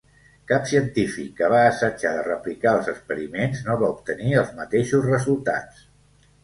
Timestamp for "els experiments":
2.79-3.63